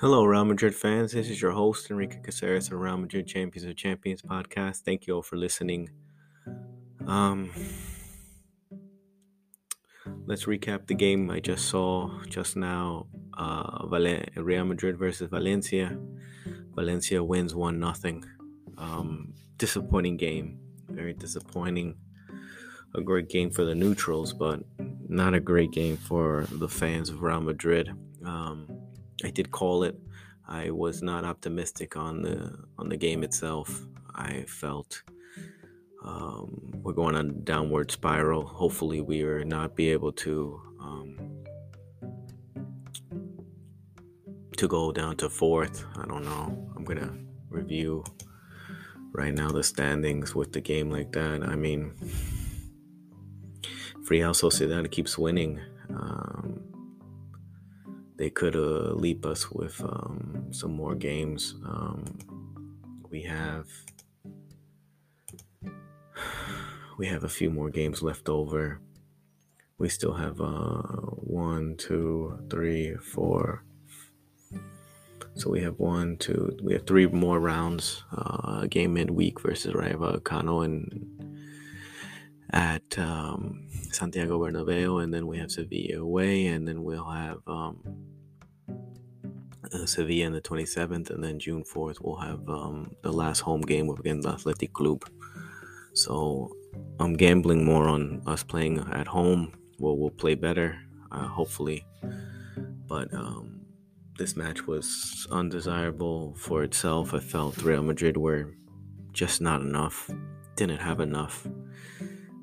[0.00, 1.10] Hello, Real Madrid fans.
[1.10, 4.82] This is your host, Enrique Caceres of Real Madrid Champions of Champions podcast.
[4.82, 5.90] Thank you all for listening.
[7.08, 7.50] Um,
[10.24, 13.08] let's recap the game I just saw just now.
[13.36, 13.88] Uh,
[14.36, 15.98] Real Madrid versus Valencia.
[16.76, 18.24] Valencia wins one nothing.
[18.76, 20.60] Um, disappointing game.
[20.88, 21.96] Very disappointing.
[22.94, 24.60] A great game for the neutrals, but
[25.08, 27.90] not a great game for the fans of Real Madrid.
[28.24, 28.77] Um,
[29.24, 29.98] I did call it.
[30.46, 33.86] I was not optimistic on the on the game itself.
[34.14, 35.02] I felt
[36.04, 38.46] um, we're going on a downward spiral.
[38.46, 41.44] Hopefully, we are not be able to um,
[44.56, 45.84] to go down to fourth.
[45.96, 46.70] I don't know.
[46.76, 47.12] I'm gonna
[47.50, 48.04] review
[49.12, 51.42] right now the standings with the game like that.
[51.42, 51.94] I mean,
[54.08, 55.60] Real Sociedad keeps winning.
[55.90, 56.67] Um,
[58.18, 61.54] they could uh, leap us with um, some more games.
[61.64, 62.04] Um,
[63.10, 63.66] we have
[66.98, 68.80] we have a few more games left over.
[69.78, 70.82] We still have uh,
[71.22, 73.62] one, two, three, four.
[75.34, 78.02] So we have one, two, we have three more rounds.
[78.10, 81.27] Uh, game midweek versus Rayo Vallecano and
[82.52, 87.82] at um, Santiago Bernabeu, and then we have Sevilla away, and then we'll have um,
[89.72, 93.60] uh, Sevilla on the 27th, and then June 4th we'll have um, the last home
[93.60, 95.04] game against Athletic Club.
[95.94, 96.52] So
[97.00, 99.52] I'm gambling more on us playing at home.
[99.78, 100.78] Well, we'll play better,
[101.12, 101.84] uh, hopefully.
[102.86, 103.60] But um,
[104.16, 107.14] this match was undesirable for itself.
[107.14, 108.54] I felt Real Madrid were
[109.12, 110.10] just not enough,
[110.56, 111.46] didn't have enough.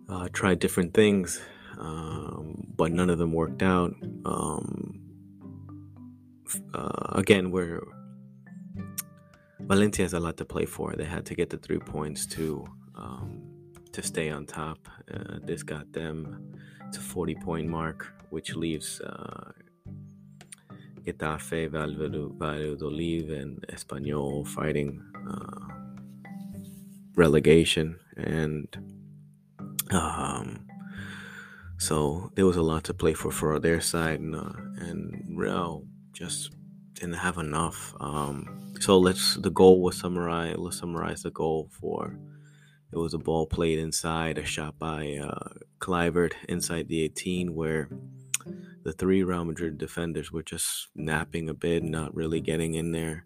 [0.07, 1.41] Uh, tried different things,
[1.79, 3.93] um, but none of them worked out.
[4.23, 4.99] Um,
[6.73, 7.81] uh, again, we're
[9.61, 10.93] Valencia has a lot to play for.
[10.95, 12.65] They had to get the three points to
[12.95, 13.41] um,
[13.93, 14.77] to stay on top.
[15.11, 16.53] Uh, this got them
[16.91, 19.51] to 40 point mark, which leaves uh,
[21.03, 25.73] Getafe, Valladolid, and Espanyol fighting uh,
[27.15, 27.99] relegation.
[28.17, 28.67] And
[30.01, 30.65] um,
[31.77, 35.85] so there was a lot to play for for their side, and, uh, and Real
[36.13, 36.51] just
[36.93, 37.93] didn't have enough.
[37.99, 40.55] Um, so let's the goal was summarize.
[40.57, 42.17] Let's summarize the goal for.
[42.93, 47.89] It was a ball played inside, a shot by uh, Kluivert inside the 18, where
[48.83, 53.25] the three Real Madrid defenders were just napping a bit, not really getting in there,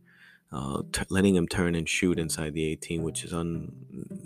[0.51, 3.71] uh, t- letting him turn and shoot inside the 18, which is un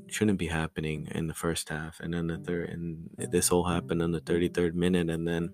[0.08, 2.00] shouldn't be happening in the first half.
[2.00, 5.52] And then the third, and this all happened in the 33rd minute, and then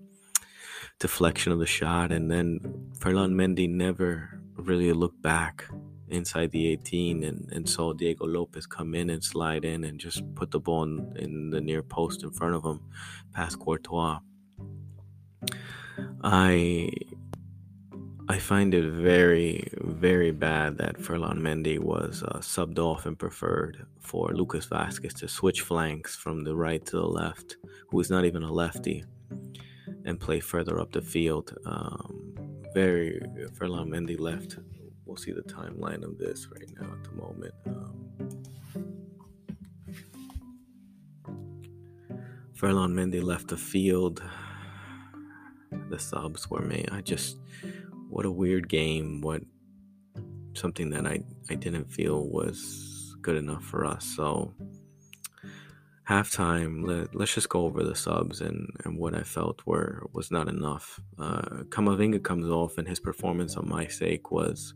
[0.98, 5.64] deflection of the shot, and then Ferland Mendy never really looked back
[6.08, 10.22] inside the 18 and, and saw Diego Lopez come in and slide in and just
[10.34, 12.80] put the ball in, in the near post in front of him
[13.32, 14.18] past Courtois.
[16.22, 16.90] I
[18.30, 23.84] I find it very, very bad that Ferland Mendy was uh, subbed off and preferred
[23.98, 27.56] for Lucas Vazquez to switch flanks from the right to the left,
[27.88, 29.04] who is not even a lefty
[30.04, 31.58] and play further up the field.
[31.66, 32.36] Um,
[32.72, 33.20] very
[33.58, 34.58] Ferland Mendy left.
[35.06, 37.54] We'll see the timeline of this right now at the moment.
[37.66, 38.10] Um,
[42.54, 44.22] Ferland Mendy left the field.
[45.88, 46.88] The subs were made.
[46.92, 47.38] I just,
[48.10, 49.20] what a weird game.
[49.20, 49.42] What
[50.54, 54.04] something that I, I didn't feel was good enough for us.
[54.04, 54.52] So
[56.08, 60.30] halftime, let, let's just go over the subs and, and what I felt were was
[60.30, 61.00] not enough.
[61.18, 64.74] Uh, Camavinga comes off, and his performance on my sake was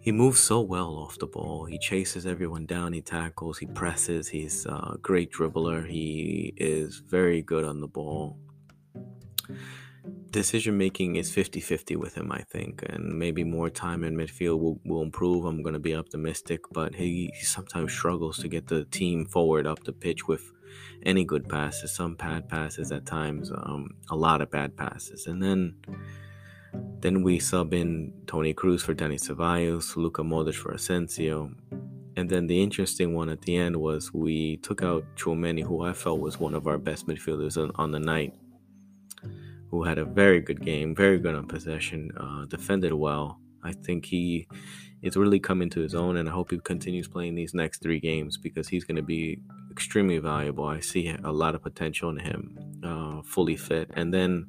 [0.00, 1.64] he moves so well off the ball.
[1.64, 2.92] He chases everyone down.
[2.92, 3.56] He tackles.
[3.56, 4.26] He presses.
[4.26, 5.88] He's a great dribbler.
[5.88, 8.36] He is very good on the ball
[10.30, 14.80] decision making is 50-50 with him, I think, and maybe more time in midfield will,
[14.84, 15.44] will improve.
[15.44, 19.84] I'm going to be optimistic, but he, sometimes struggles to get the team forward up
[19.84, 20.52] the pitch with
[21.04, 21.94] any good passes.
[21.94, 25.76] Some bad passes at times, um, a lot of bad passes, and then
[27.00, 31.50] then we sub in Toni Kroos for Dani Ceballos, Luka Modric for Asensio.
[32.16, 35.92] And then the interesting one at the end was we took out Tchouameni, who I
[35.92, 38.34] felt was one of our best midfielders on, on the night
[39.72, 43.40] who had a very good game, very good on possession, uh, defended well.
[43.64, 44.46] I think he
[45.00, 47.98] is really coming to his own, and I hope he continues playing these next three
[47.98, 49.40] games because he's going to be
[49.70, 50.66] extremely valuable.
[50.66, 53.90] I see a lot of potential in him, uh, fully fit.
[53.94, 54.46] And then,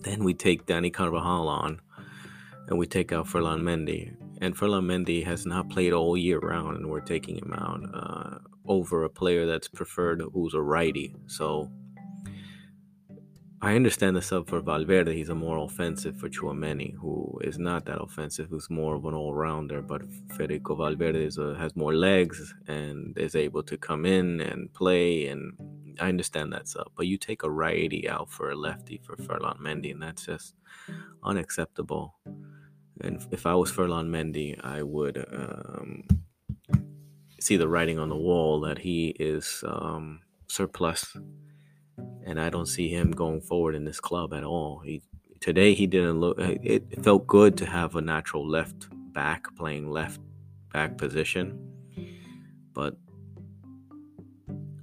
[0.00, 1.80] then we take Dani Carvajal on,
[2.66, 4.12] and we take out Ferland Mendy.
[4.40, 8.38] And Ferland Mendy has not played all year round, and we're taking him out uh,
[8.66, 11.14] over a player that's preferred who's a righty.
[11.28, 11.70] So
[13.62, 15.14] I understand the sub for Valverde.
[15.14, 19.14] He's a more offensive for Tchouameni, who is not that offensive, who's more of an
[19.14, 19.80] all rounder.
[19.80, 20.02] But
[20.36, 25.26] Federico Valverde a, has more legs and is able to come in and play.
[25.28, 25.54] And
[25.98, 26.88] I understand that sub.
[26.96, 30.54] But you take a righty out for a lefty for Ferland Mendy, and that's just
[31.24, 32.14] unacceptable.
[33.00, 36.04] And if I was Ferland Mendy, I would um,
[37.40, 41.16] see the writing on the wall that he is um, surplus
[42.26, 44.80] and I don't see him going forward in this club at all.
[44.80, 45.02] He
[45.40, 46.36] today he didn't look.
[46.38, 50.20] It felt good to have a natural left back playing left
[50.72, 51.58] back position,
[52.74, 52.96] but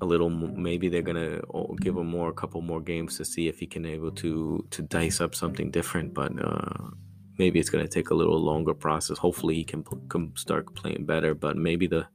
[0.02, 1.42] a little maybe they're gonna
[1.82, 4.82] give him more a couple more games to see if he can able to to
[4.82, 6.14] dice up something different.
[6.14, 6.90] But uh,
[7.38, 9.18] maybe it's gonna take a little longer process.
[9.18, 11.36] Hopefully he can, can start playing better.
[11.36, 12.08] But maybe the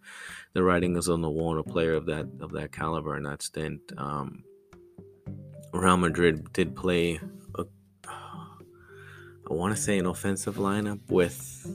[0.55, 1.59] the writing is on the wall.
[1.59, 3.81] A player of that of that caliber and that stint.
[3.99, 4.45] Um,
[5.73, 7.21] Real Madrid did play,
[7.57, 7.65] a,
[8.09, 11.67] I want to say, an offensive lineup with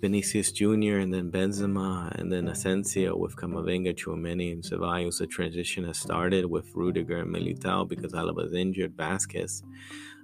[0.00, 0.98] Vinicius Jr.
[0.98, 5.18] and then Benzema and then Asensio with Camavinga, Tchouameni, and Ceballos.
[5.18, 8.96] The transition has started with Rudiger and Militao because Alaba's injured.
[8.96, 9.62] Vazquez,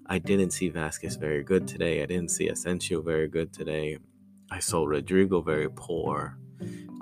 [0.07, 2.03] I didn't see Vazquez very good today.
[2.03, 3.99] I didn't see Asensio very good today.
[4.51, 6.39] I saw Rodrygo very poor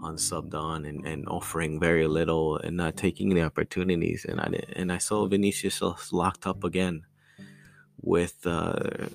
[0.04, 4.24] on subbed on and, and offering very little and not taking the opportunities.
[4.28, 7.02] And I and I saw Vinicius locked up again
[8.00, 9.08] with uh,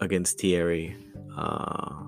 [0.00, 0.96] against Thierry,
[1.36, 2.04] uh,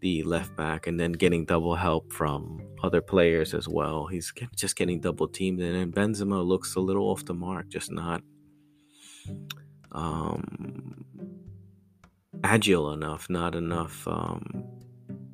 [0.00, 4.06] the left back, and then getting double help from other players as well.
[4.06, 7.90] He's just getting double teamed, and then Benzema looks a little off the mark, just
[7.92, 8.22] not
[9.92, 11.04] um,
[12.42, 14.06] agile enough, not enough.
[14.08, 14.64] Um,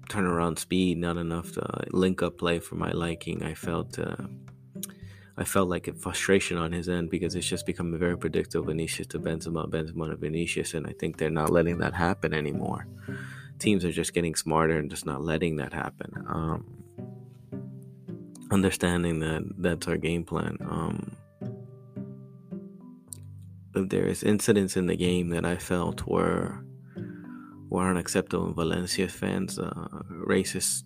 [0.09, 3.43] turnaround speed, not enough to uh, link up play for my liking.
[3.43, 4.27] I felt uh,
[5.39, 8.67] I felt like a frustration on his end because it's just become a very predictable.
[8.67, 12.87] Vinicius to Benzema, Benzema to Vinicius, and I think they're not letting that happen anymore.
[13.59, 16.13] Teams are just getting smarter and just not letting that happen.
[16.27, 16.65] Um,
[18.51, 20.57] understanding that that's our game plan.
[20.61, 21.17] Um,
[23.73, 26.65] there's incidents in the game that I felt were
[27.69, 30.85] were unacceptable in Valencia fans' uh, racist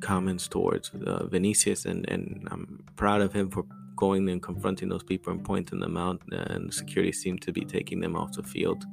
[0.00, 3.64] comments towards uh, Vinicius, and, and I'm proud of him for
[3.96, 6.20] going and confronting those people and pointing them out.
[6.30, 8.84] And security seemed to be taking them off the field.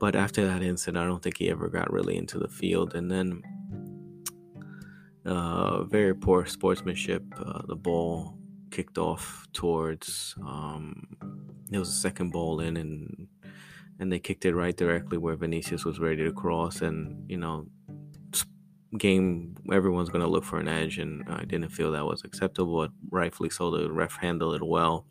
[0.00, 2.94] But after that incident, I don't think he ever got really into the field.
[2.94, 3.42] And then,
[5.24, 7.22] uh, very poor sportsmanship.
[7.38, 8.36] Uh, the ball
[8.70, 10.34] kicked off towards.
[10.44, 11.16] Um,
[11.70, 13.23] it was a second ball in, and
[13.98, 16.82] and they kicked it right directly where Vinicius was ready to cross.
[16.82, 17.66] And you know,
[18.98, 22.82] game everyone's going to look for an edge, and I didn't feel that was acceptable.
[22.82, 25.06] But rightfully so, the ref handled it well,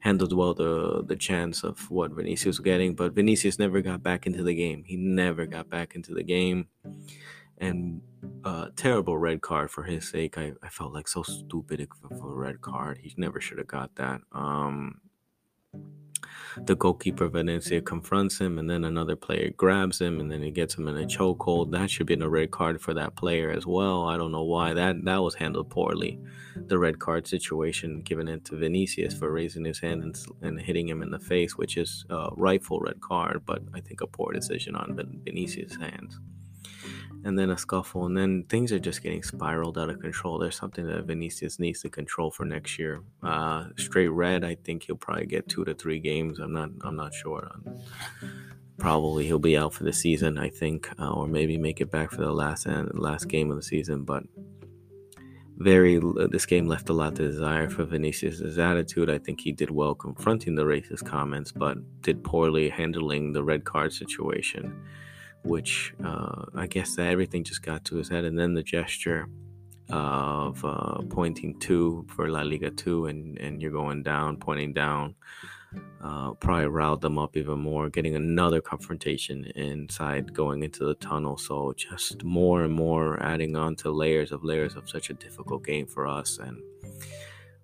[0.00, 2.94] handled well the the chance of what Vinicius was getting.
[2.94, 4.84] But Vinicius never got back into the game.
[4.84, 6.68] He never got back into the game,
[7.58, 8.00] and
[8.44, 10.38] uh, terrible red card for his sake.
[10.38, 11.86] I, I felt like so stupid
[12.18, 12.98] for a red card.
[13.02, 14.20] He never should have got that.
[14.32, 15.00] Um,
[16.56, 20.76] the goalkeeper Valencia confronts him, and then another player grabs him, and then he gets
[20.76, 21.72] him in a chokehold.
[21.72, 24.04] That should be a red card for that player as well.
[24.04, 26.18] I don't know why that that was handled poorly.
[26.56, 30.88] The red card situation given it to Vinicius for raising his hand and, and hitting
[30.88, 34.32] him in the face, which is a rightful red card, but I think a poor
[34.32, 36.20] decision on Vinicius' hands
[37.28, 40.38] and then a scuffle, and then things are just getting spiraled out of control.
[40.38, 43.02] There's something that Vinicius needs to control for next year.
[43.22, 46.38] Uh, straight red, I think he'll probably get two to three games.
[46.38, 47.50] I'm not, I'm not sure.
[48.78, 52.12] Probably he'll be out for the season, I think, uh, or maybe make it back
[52.12, 54.04] for the last end, last game of the season.
[54.04, 54.22] But
[55.58, 59.10] very, this game left a lot to desire for Vinicius' attitude.
[59.10, 63.64] I think he did well confronting the racist comments, but did poorly handling the red
[63.64, 64.74] card situation
[65.44, 68.24] which uh, I guess that everything just got to his head.
[68.24, 69.28] And then the gesture
[69.90, 75.14] of uh, pointing to for La Liga 2 and, and you're going down, pointing down,
[76.02, 81.36] uh, probably riled them up even more, getting another confrontation inside going into the tunnel.
[81.36, 85.64] So just more and more adding on to layers of layers of such a difficult
[85.64, 86.38] game for us.
[86.38, 86.58] And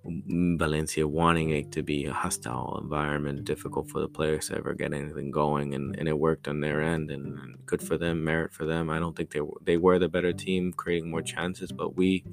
[0.06, 4.92] Valencia wanting it to be a hostile environment, difficult for the players to ever get
[4.92, 8.66] anything going, and, and it worked on their end, and, good for them, merit for
[8.66, 8.90] them.
[8.90, 12.25] I don't think they they were the better team, creating more chances, but we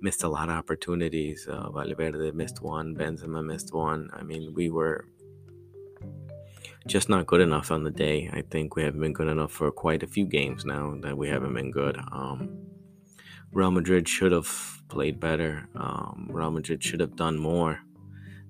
[0.00, 1.48] missed a lot of opportunities.
[1.48, 4.08] Uh, Valverde missed one, Benzema missed one.
[4.12, 5.06] I mean, we were
[6.86, 8.30] just not good enough on the day.
[8.32, 11.28] I think we haven't been good enough for quite a few games now that we
[11.28, 11.96] haven't been good.
[12.12, 12.48] Um,
[13.52, 15.68] Real Madrid should have played better.
[15.74, 17.80] Um, Real Madrid should have done more.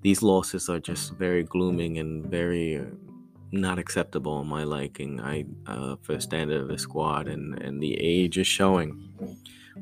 [0.01, 2.85] These losses are just very glooming and very uh,
[3.51, 5.19] not acceptable in my liking.
[5.19, 9.09] I uh, for the standard of the squad and and the age is showing.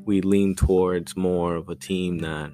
[0.04, 2.52] We lean towards more of a team that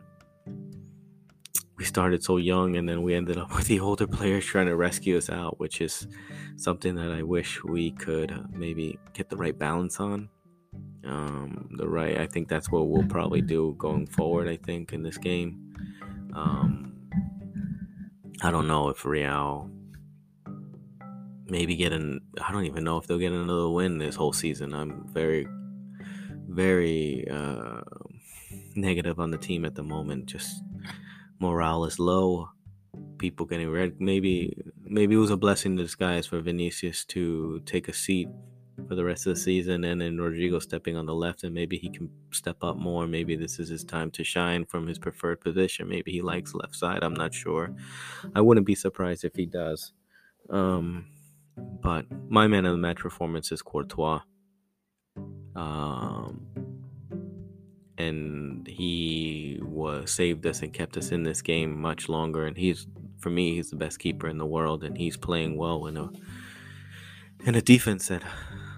[1.77, 4.77] we started so young and then we ended up with the older players trying to
[4.77, 6.07] rescue us out, which is
[6.57, 10.29] something that I wish we could uh, maybe get the right balance on.
[11.05, 14.49] Um, the right, I think that's what we'll probably do going forward.
[14.49, 15.75] I think in this game,
[16.35, 17.09] um,
[18.43, 19.71] I don't know if Real
[21.53, 22.21] maybe get an.
[22.41, 24.75] I don't even know if they'll get another win this whole season.
[24.75, 25.47] I'm very,
[26.49, 27.83] very uh,
[28.75, 30.27] negative on the team at the moment.
[30.27, 30.63] Just
[31.41, 32.49] morale is low.
[33.19, 34.01] People getting red.
[34.01, 38.29] Maybe maybe it was a blessing in disguise for Vinicius to take a seat
[38.93, 41.79] for the rest of the season and then Rodrygo stepping on the left and maybe
[41.79, 43.07] he can step up more.
[43.07, 45.89] Maybe this is his time to shine from his preferred position.
[45.89, 47.03] Maybe he likes left side.
[47.03, 47.75] I'm not sure.
[48.35, 49.95] I wouldn't be surprised if he does.
[50.51, 51.07] Um,
[51.57, 54.21] but my man of the match performance is Courtois.
[55.57, 56.47] Um,
[57.97, 62.45] and he was saved us and kept us in this game much longer.
[62.45, 62.87] And he's,
[63.21, 66.11] for me, he's the best keeper in the world, and he's playing well in a
[67.45, 68.23] in a defense that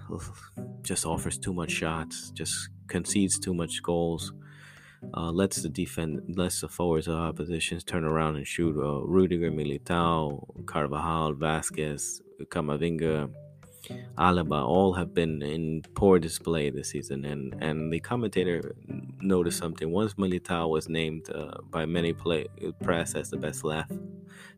[0.81, 4.33] just offers too much shots, just concedes too much goals,
[5.13, 8.75] uh, lets the defense, lets the forwards of oppositions turn around and shoot.
[8.77, 13.31] Uh, Rudiger, Militao, Carvajal, Vazquez, Camavinga,
[14.17, 18.75] Alaba all have been in poor display this season, and and the commentator
[19.21, 19.91] noticed something.
[19.91, 22.47] Once Militao was named uh, by many play
[22.81, 23.91] press as the best left,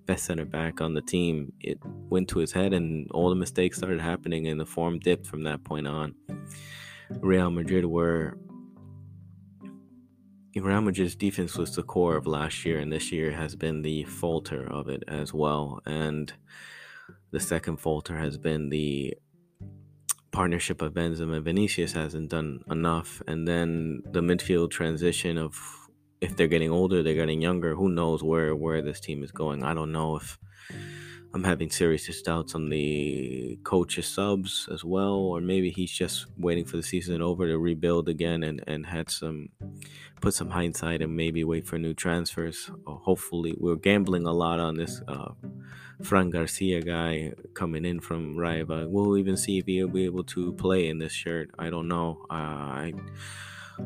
[0.06, 1.80] best center back on the team, it
[2.10, 5.44] went to his head, and all the mistakes started happening, and the form dipped from
[5.44, 6.16] that point on.
[7.20, 8.38] Real Madrid were.
[10.56, 14.04] Real Madrid's defense was the core of last year, and this year has been the
[14.06, 15.82] falter of it as well.
[15.86, 16.34] And
[17.32, 19.16] the second falter has been the
[20.32, 25.60] partnership of Benzema and Vinicius hasn't done enough, and then the midfield transition of
[26.22, 27.76] if they're getting older, they're getting younger.
[27.76, 29.64] Who knows where where this team is going?
[29.64, 30.38] I don't know if
[31.34, 36.66] I'm having serious doubts on the coach's subs as well, or maybe he's just waiting
[36.66, 39.50] for the season over to rebuild again and, and had some
[40.22, 42.72] put some hindsight and maybe wait for new transfers.
[42.88, 45.32] Hopefully, we're gambling a lot on this uh,
[46.02, 48.88] Fran Garcia guy coming in from Rayo.
[48.88, 51.50] We'll even see if he'll be able to play in this shirt.
[51.58, 52.26] I don't know.
[52.30, 52.94] Uh, I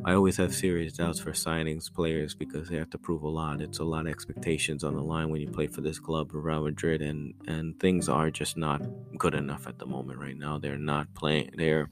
[0.06, 3.62] I always have serious doubts for signings players because they have to prove a lot.
[3.62, 6.64] It's a lot of expectations on the line when you play for this club, Real
[6.64, 8.82] Madrid, and and things are just not
[9.18, 10.58] good enough at the moment right now.
[10.60, 11.52] They're not playing.
[11.56, 11.90] They're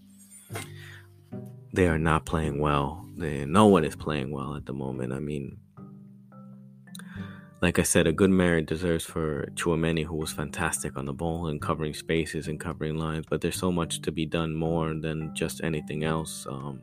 [1.73, 3.05] they are not playing well.
[3.15, 5.13] They, no one is playing well at the moment.
[5.13, 5.57] I mean,
[7.61, 11.47] like I said, a good merit deserves for Tchouameni, who was fantastic on the ball
[11.47, 13.25] and covering spaces and covering lines.
[13.29, 16.47] But there's so much to be done more than just anything else.
[16.49, 16.81] Um,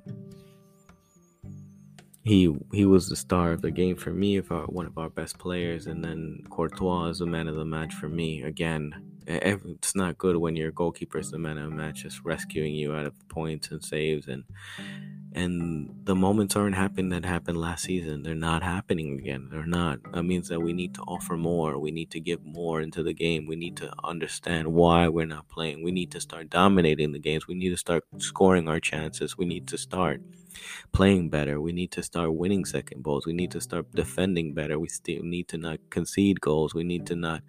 [2.25, 5.87] he he was the star of the game for me, one of our best players,
[5.87, 8.43] and then Courtois is the man of the match for me.
[8.43, 8.93] Again,
[9.27, 12.95] it's not good when your goalkeeper is the man of the match, just rescuing you
[12.95, 14.43] out of points and saves, and
[15.33, 18.23] and the moments aren't happening that happened last season.
[18.23, 19.49] They're not happening again.
[19.51, 19.99] They're not.
[20.13, 21.79] That means that we need to offer more.
[21.79, 23.47] We need to give more into the game.
[23.47, 25.83] We need to understand why we're not playing.
[25.85, 27.47] We need to start dominating the games.
[27.47, 29.37] We need to start scoring our chances.
[29.37, 30.23] We need to start
[30.93, 31.61] playing better.
[31.61, 33.27] We need to start winning second balls.
[33.27, 34.79] We need to start defending better.
[34.79, 36.75] We still need to not concede goals.
[36.75, 37.43] We need to not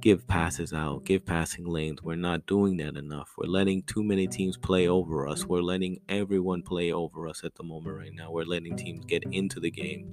[0.00, 2.02] give passes out, give passing lanes.
[2.02, 3.32] We're not doing that enough.
[3.36, 5.46] We're letting too many teams play over us.
[5.46, 8.30] We're letting everyone play over us at the moment right now.
[8.30, 10.12] We're letting teams get into the game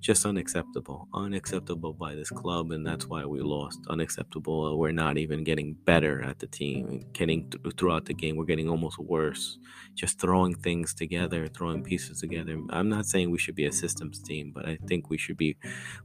[0.00, 1.08] just unacceptable.
[1.12, 3.80] Unacceptable by this club, and that's why we lost.
[3.88, 4.78] Unacceptable.
[4.78, 7.04] We're not even getting better at the team.
[7.12, 9.58] Getting th- throughout the game, we're getting almost worse.
[9.94, 12.58] Just throwing things together, throwing pieces together.
[12.70, 15.56] I'm not saying we should be a systems team, but I think we should be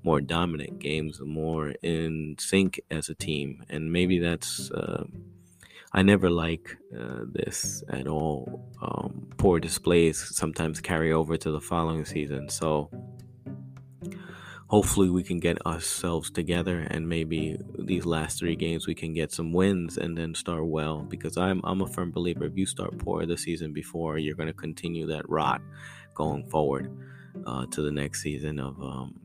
[0.03, 4.69] more dominant games, more in sync as a team, and maybe that's.
[4.71, 5.05] Uh,
[5.93, 8.69] I never like uh, this at all.
[8.81, 12.49] Um, poor displays sometimes carry over to the following season.
[12.49, 12.89] So
[14.67, 19.31] hopefully we can get ourselves together and maybe these last three games we can get
[19.31, 21.01] some wins and then start well.
[21.01, 24.47] Because I'm I'm a firm believer if you start poor the season before you're going
[24.47, 25.61] to continue that rot
[26.13, 26.91] going forward
[27.45, 29.19] uh, to the next season of um,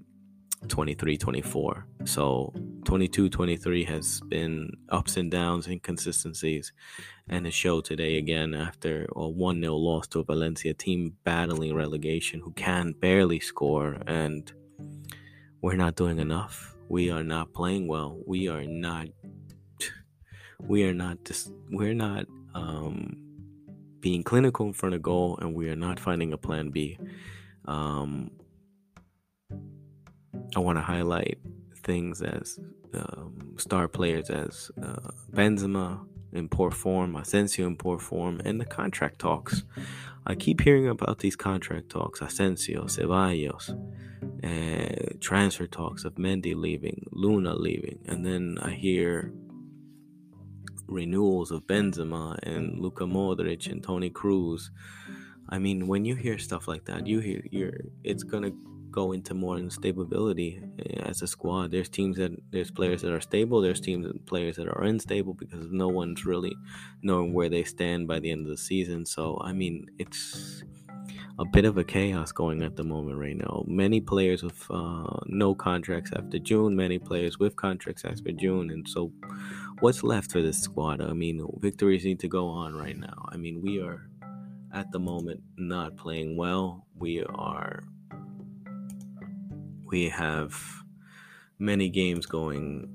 [0.69, 2.53] 23 24 so
[2.85, 6.73] 22 23 has been ups and downs, inconsistencies,
[7.29, 11.75] and it showed today again after a 1 0 loss to a Valencia team battling
[11.75, 14.53] relegation who can barely score, and
[15.63, 16.75] we're not doing enough.
[16.89, 18.19] We are not playing well.
[18.27, 19.09] We are not.
[20.59, 21.53] We are not just.
[21.71, 23.17] We're not um,
[24.01, 26.99] being clinical in front of goal, and we are not finding a plan B.
[27.67, 28.31] Um,
[30.57, 31.39] I want to highlight
[31.77, 32.59] things as
[32.95, 36.01] um, star players as uh, Benzema
[36.33, 39.65] in poor form, Asensio in poor form, and the contract talks.
[40.27, 43.71] I keep hearing about these contract talks, Asensio, Ceballos,
[44.45, 49.33] uh, transfer talks of Mendy leaving, Luna leaving, and then I hear
[50.87, 54.71] renewals of Benzema and Luka Modric and Toni Kroos.
[55.49, 58.53] I mean, when you hear stuff like that, you hear you're it's gonna
[58.91, 61.71] go into more instability eh, as a squad.
[61.71, 63.61] There's teams that there's players that are stable.
[63.61, 66.57] There's teams and players that are unstable because no one's really
[67.03, 69.07] knowing where they stand by the end of the season.
[69.07, 70.63] So I mean, it's
[71.39, 73.65] a bit of a chaos going at the moment right now.
[73.67, 76.77] Many players with uh, no contracts after June.
[76.77, 79.13] Many players with contracts after June, and so
[79.81, 81.01] what's left for this squad?
[81.01, 83.27] I mean, victories need to go on right now.
[83.31, 84.11] I mean, we are
[84.73, 86.87] at the moment not playing well.
[86.95, 87.85] We are
[89.91, 90.55] we have
[91.59, 92.89] many games going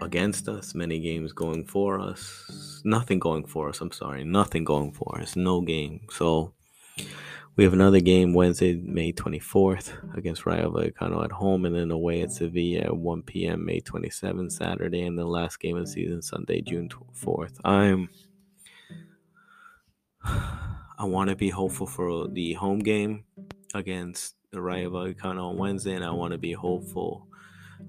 [0.00, 3.80] against us, many games going for us, nothing going for us.
[3.80, 6.06] I'm sorry, nothing going for us, no game.
[6.10, 6.54] So
[7.56, 12.22] we have another game Wednesday, May 24th against Rayo Vallecano at home, and then away
[12.22, 13.64] at Sevilla at 1 p.m.
[13.64, 17.58] May 27th, Saturday, and the last game of the season, Sunday, June 4th.
[17.64, 18.08] I'm.
[20.96, 23.24] I want to be hopeful for the home game
[23.74, 27.26] against the Rayo Vallecano on Wednesday, and I want to be hopeful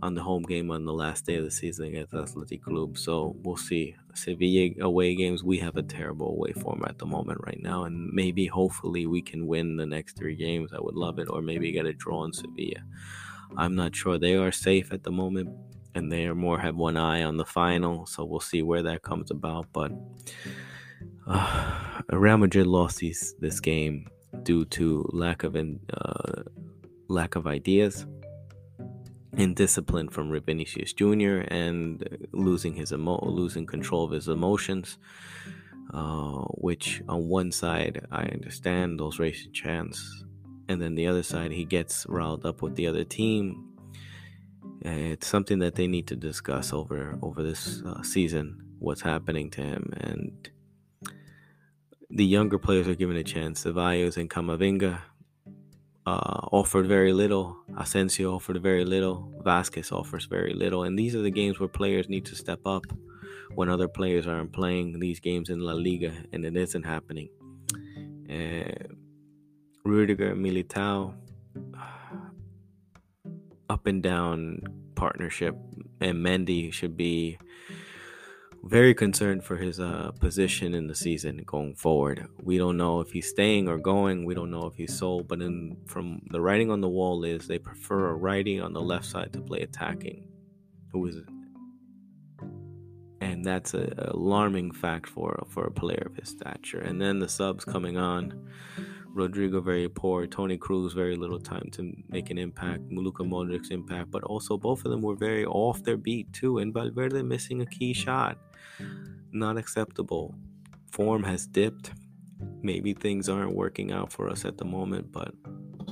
[0.02, 2.98] on the home game on the last day of the season against Athletic Club.
[2.98, 3.96] So we'll see.
[4.16, 8.12] Sevilla away games, we have a terrible away form at the moment right now, and
[8.12, 10.74] maybe hopefully we can win the next three games.
[10.74, 12.84] I would love it, or maybe get a draw in Sevilla.
[13.58, 15.50] I'm not sure they are safe at the moment,
[15.94, 18.08] and they are more have one eye on the final.
[18.08, 19.68] So we'll see where that comes about.
[19.72, 19.92] But
[21.28, 24.08] uh, Real Madrid lost these, this game
[24.44, 26.44] due to lack of uh,
[27.08, 28.06] lack of ideas
[29.38, 31.44] and discipline from Vinicius Jr.
[31.48, 34.98] and losing his emo- losing control of his emotions.
[35.94, 40.26] Uh, which on one side I understand those racing chants,
[40.68, 43.70] and then the other side he gets riled up with the other team.
[44.82, 48.62] It's something that they need to discuss over over this uh, season.
[48.80, 50.50] What's happening to him and
[52.16, 53.66] the younger players are given a chance.
[53.66, 55.02] Ceballos and Camavinga
[56.06, 57.58] uh, offered very little.
[57.78, 59.34] Asensio offered very little.
[59.46, 60.84] Vazquez offers very little.
[60.84, 62.86] And these are the games where players need to step up
[63.56, 67.30] when other players aren't playing these games in La Liga, and it isn't happening.
[68.30, 68.96] Uh,
[69.84, 71.14] Rudiger, Militao,
[73.70, 74.62] up and down
[74.96, 75.56] partnership,
[76.00, 77.38] and Mendy should be
[78.66, 82.28] very concerned for his uh, position in the season going forward.
[82.42, 84.26] We don't know if he's staying or going.
[84.26, 85.28] We don't know if he's sold.
[85.28, 88.82] But in, from the writing on the wall is they prefer a righty on the
[88.82, 90.28] left side to play attacking,
[90.92, 91.18] who is,
[93.22, 96.80] and that's an alarming fact for for a player of his stature.
[96.80, 98.50] And then the subs coming on.
[99.16, 104.12] Rodrygo very poor, Toni Kroos very little time to make an impact, Luka Modric's impact,
[104.12, 107.66] but also both of them were very off their beat too, and Valverde missing a
[107.66, 108.38] key shot.
[109.32, 110.36] Not acceptable.
[110.92, 111.94] Form has dipped.
[112.62, 115.34] Maybe things aren't working out for us at the moment, but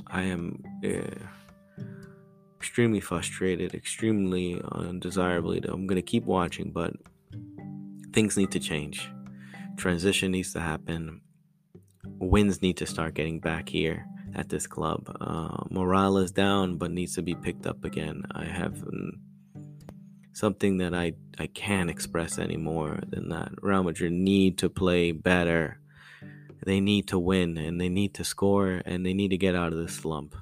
[0.08, 1.24] I am uh,
[2.58, 5.58] extremely frustrated, extremely undesirably.
[5.66, 6.92] I'm going to keep watching, but
[8.12, 9.10] things need to change.
[9.76, 11.22] Transition needs to happen.
[12.24, 15.16] Wins need to start getting back here at this club.
[15.20, 18.24] Uh, morale is down, but needs to be picked up again.
[18.32, 18.82] I have
[20.32, 23.52] something that I, I can't express anymore than that.
[23.62, 25.78] Real Madrid need to play better.
[26.64, 29.72] They need to win and they need to score and they need to get out
[29.72, 30.34] of this slump.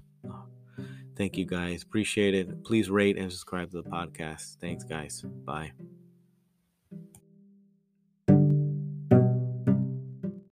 [1.16, 1.82] Thank you guys.
[1.82, 2.64] Appreciate it.
[2.64, 4.56] Please rate and subscribe to the podcast.
[4.60, 5.20] Thanks, guys.
[5.20, 5.72] Bye.